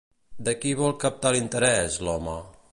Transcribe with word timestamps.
De 0.47 0.55
qui 0.63 0.71
vol 0.79 0.95
captar 1.05 1.33
l'interès, 1.37 2.01
l'home? 2.09 2.39